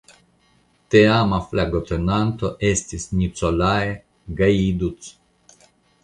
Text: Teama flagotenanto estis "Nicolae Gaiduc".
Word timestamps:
Teama 0.93 1.37
flagotenanto 1.49 2.49
estis 2.69 3.05
"Nicolae 3.19 3.91
Gaiduc". 4.41 5.11